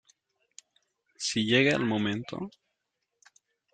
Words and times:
si 1.15 1.45
llega 1.45 1.75
el 1.75 1.85
momento... 1.85 2.49